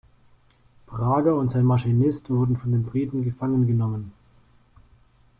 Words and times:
Prager 0.87 1.35
und 1.35 1.51
sein 1.51 1.63
Maschinist 1.63 2.31
wurden 2.31 2.57
von 2.57 2.71
den 2.71 2.81
Briten 2.83 3.21
gefangen 3.23 3.67
genommen. 3.67 4.13